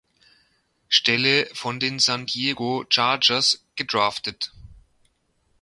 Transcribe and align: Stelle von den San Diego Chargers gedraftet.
Stelle 0.87 1.45
von 1.53 1.79
den 1.79 1.99
San 1.99 2.25
Diego 2.25 2.85
Chargers 2.89 3.63
gedraftet. 3.75 4.51